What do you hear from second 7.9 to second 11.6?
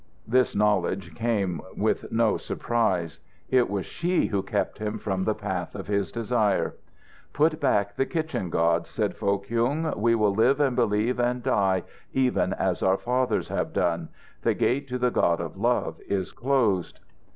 the kitchen gods," said Foh Kyung. "We will live and believe and